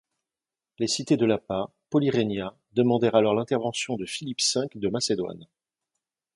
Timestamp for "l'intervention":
3.35-3.97